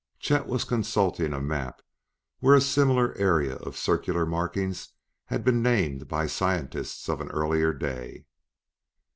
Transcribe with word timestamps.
Chet 0.17 0.47
was 0.47 0.63
consulting 0.63 1.31
a 1.31 1.39
map 1.39 1.83
where 2.39 2.55
a 2.55 2.59
similar 2.59 3.13
area 3.19 3.57
of 3.57 3.77
circular 3.77 4.25
markings 4.25 4.93
had 5.25 5.43
been 5.43 5.61
named 5.61 6.07
by 6.07 6.25
scientists 6.25 7.07
of 7.07 7.21
an 7.21 7.29
earlier 7.29 7.71
day. 7.71 8.25